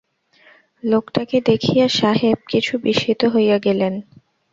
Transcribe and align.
লোকটাকে 0.83 1.37
দেখিয়া 1.41 1.85
সাহেব 1.99 2.37
কিছু 2.47 2.73
বিস্মিত 2.77 3.21
হইয়া 3.25 3.57
গেলেন। 3.57 3.93